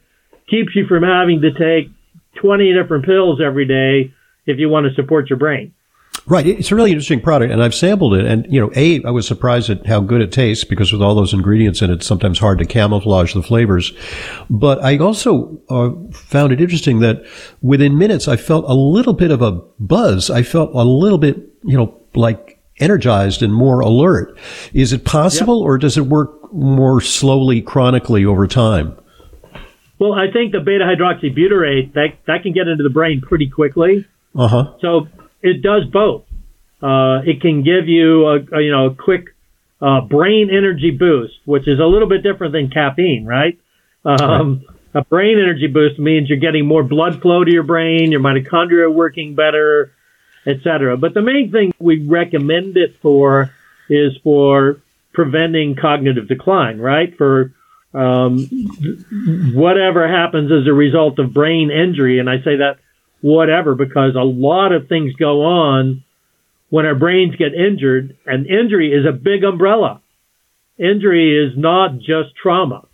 [0.50, 1.92] keeps you from having to take
[2.42, 4.14] 20 different pills every day
[4.46, 5.74] if you want to support your brain.
[6.28, 6.48] Right.
[6.48, 8.26] It's a really interesting product, and I've sampled it.
[8.26, 11.14] And, you know, A, I was surprised at how good it tastes because with all
[11.14, 13.94] those ingredients in it, it's sometimes hard to camouflage the flavors.
[14.50, 17.24] But I also uh, found it interesting that
[17.62, 20.32] within minutes, I felt a little bit of a buzz.
[20.32, 24.36] I felt a little bit, you know, like energized and more alert.
[24.74, 28.98] Is it possible, or does it work more slowly, chronically over time?
[30.00, 34.06] Well, I think the beta hydroxybutyrate that that can get into the brain pretty quickly.
[34.36, 34.74] Uh huh.
[34.82, 35.08] So
[35.46, 36.24] it does both.
[36.82, 39.36] Uh, it can give you a, a you know a quick
[39.82, 43.60] uh, brain energy boost, which is a little bit different than caffeine, right?
[44.04, 44.66] Um.
[44.96, 48.90] A brain energy boost means you're getting more blood flow to your brain, your mitochondria
[48.90, 49.92] working better,
[50.48, 50.96] etc.
[50.96, 53.52] But the main thing we recommend it for
[53.90, 54.78] is for
[55.12, 57.14] preventing cognitive decline, right?
[57.18, 57.52] For
[57.94, 58.48] um,
[59.54, 62.78] whatever happens as a result of brain injury, and I say that
[63.26, 66.04] whatever, because a lot of things go on
[66.70, 70.00] when our brains get injured, and injury is a big umbrella.
[70.78, 72.86] Injury is not just trauma.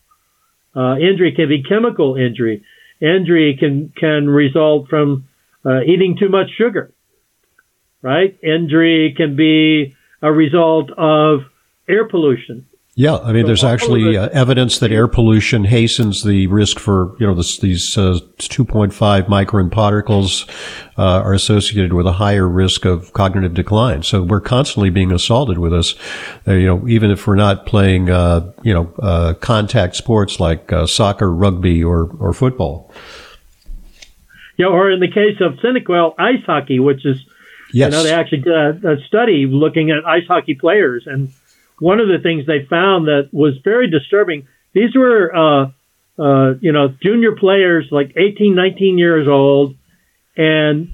[0.73, 2.63] Uh, injury can be chemical injury.
[3.01, 5.27] Injury can can result from
[5.65, 6.93] uh, eating too much sugar,
[8.01, 8.37] right?
[8.41, 11.41] Injury can be a result of
[11.89, 12.67] air pollution.
[12.93, 17.25] Yeah, I mean, there's actually uh, evidence that air pollution hastens the risk for, you
[17.25, 18.91] know, this, these uh, 2.5
[19.27, 20.45] micron particles
[20.97, 24.03] uh, are associated with a higher risk of cognitive decline.
[24.03, 25.95] So we're constantly being assaulted with this,
[26.45, 30.69] uh, you know, even if we're not playing, uh, you know, uh, contact sports like
[30.85, 32.91] soccer, rugby, or, or football.
[34.57, 37.23] Yeah, or in the case of SynaQuell, ice hockey, which is,
[37.71, 37.89] yes.
[37.89, 41.31] you know, they actually did a study looking at ice hockey players and
[41.81, 44.47] one of the things they found that was very disturbing.
[44.73, 45.65] These were, uh,
[46.21, 49.75] uh, you know, junior players like 18, 19 years old,
[50.37, 50.93] and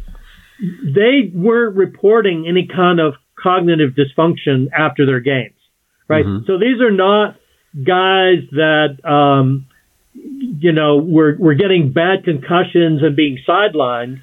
[0.59, 5.59] they weren't reporting any kind of cognitive dysfunction after their games,
[6.07, 6.25] right?
[6.25, 6.45] Mm-hmm.
[6.47, 7.35] So these are not
[7.75, 9.67] guys that, um,
[10.13, 14.21] you know, were, were getting bad concussions and being sidelined.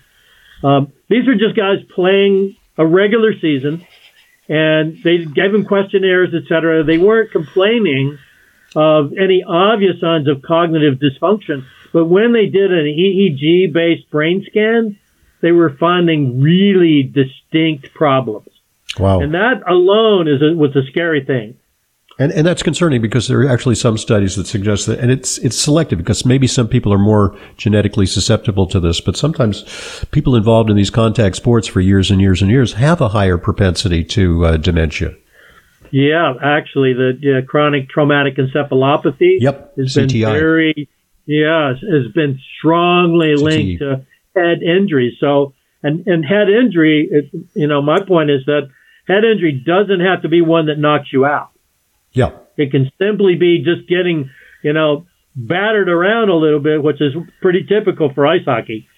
[0.62, 3.86] Um, these are just guys playing a regular season
[4.48, 6.84] and they gave them questionnaires, etc.
[6.84, 8.18] They weren't complaining
[8.76, 14.44] of any obvious signs of cognitive dysfunction, but when they did an EEG based brain
[14.48, 14.98] scan,
[15.40, 18.48] they were finding really distinct problems.
[18.98, 19.20] Wow.
[19.20, 21.56] And that alone is a, was a scary thing.
[22.18, 25.36] And, and that's concerning because there are actually some studies that suggest that, and it's,
[25.38, 30.36] it's selective because maybe some people are more genetically susceptible to this, but sometimes people
[30.36, 34.04] involved in these contact sports for years and years and years have a higher propensity
[34.04, 35.14] to uh, dementia.
[35.90, 40.24] Yeah, actually, the uh, chronic traumatic encephalopathy yep, has CTE.
[40.24, 40.88] been very,
[41.26, 44.04] yeah, has been strongly linked to
[44.34, 45.16] head injury.
[45.20, 48.70] So, and, and head injury, it, you know, my point is that
[49.06, 51.50] head injury doesn't have to be one that knocks you out.
[52.14, 52.30] Yeah.
[52.56, 54.30] It can simply be just getting,
[54.62, 55.06] you know,
[55.36, 57.12] battered around a little bit, which is
[57.42, 58.88] pretty typical for ice hockey.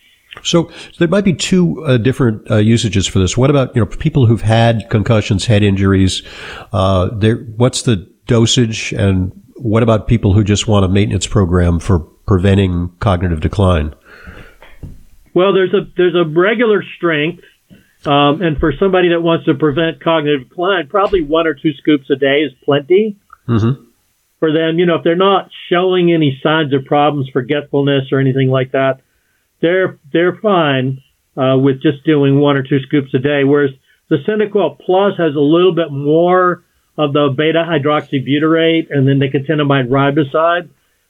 [0.42, 3.38] So, there might be two uh, different uh, usages for this.
[3.38, 6.22] What about you know people who've had concussions, head injuries?
[6.72, 7.96] Uh, there, what's the
[8.26, 13.94] dosage, and what about people who just want a maintenance program for preventing cognitive decline?
[15.32, 17.42] Well, there's a there's a regular strength,
[18.04, 22.08] um, and for somebody that wants to prevent cognitive decline, probably one or two scoops
[22.10, 23.16] a day is plenty.
[23.48, 23.84] Mm-hmm.
[24.38, 28.48] For them, you know, if they're not showing any signs of problems, forgetfulness or anything
[28.50, 29.00] like that,
[29.60, 31.02] they're they're fine
[31.36, 33.44] uh, with just doing one or two scoops a day.
[33.44, 33.70] Whereas
[34.08, 36.62] the SynaQuell Plus has a little bit more
[36.98, 40.68] of the beta hydroxybutyrate and then the nicotinamide riboside,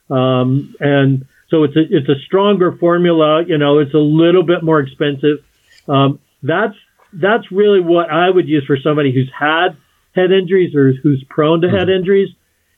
[0.09, 3.45] um, and so it's a it's a stronger formula.
[3.45, 5.45] You know, it's a little bit more expensive.
[5.89, 6.75] Um, that's
[7.13, 9.77] that's really what I would use for somebody who's had
[10.15, 12.29] head injuries or who's prone to head injuries.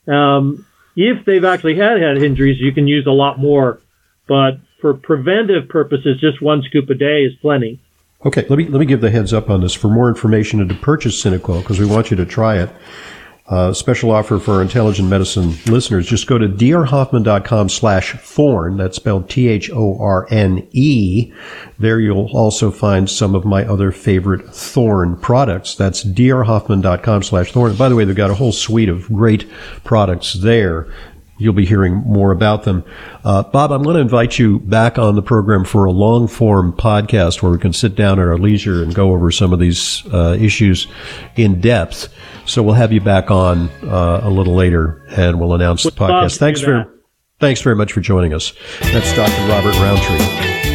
[0.07, 3.81] Um, if they've actually had head injuries, you can use a lot more.
[4.27, 7.79] But for preventive purposes, just one scoop a day is plenty.
[8.25, 9.73] Okay, let me let me give the heads up on this.
[9.73, 12.69] For more information and to purchase SynaQuell, because we want you to try it,
[13.49, 16.05] uh, special offer for intelligent medicine listeners.
[16.05, 18.77] Just go to drhoffman.com slash thorne.
[18.77, 19.73] That's spelled T-H-O-R-N-E.
[21.79, 25.73] There you'll also find some of my other favorite Thorne products.
[25.73, 27.75] That's drhoffman.com slash thorne.
[27.75, 29.49] By the way, they've got a whole suite of great
[29.83, 30.87] products there.
[31.39, 32.83] You'll be hearing more about them.
[33.23, 36.73] Uh, Bob, I'm going to invite you back on the program for a long form
[36.73, 40.03] podcast where we can sit down at our leisure and go over some of these
[40.13, 40.87] uh, issues
[41.37, 42.09] in depth.
[42.45, 46.37] So we'll have you back on uh, a little later and we'll announce the podcast.
[46.37, 46.83] Thanks very,
[47.39, 48.53] thanks very much for joining us.
[48.81, 49.47] That's Dr.
[49.47, 50.68] Robert Rountree.